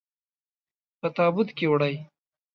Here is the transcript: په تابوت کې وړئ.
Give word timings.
په 0.99 1.07
تابوت 1.15 1.49
کې 1.57 1.65
وړئ. 1.69 1.95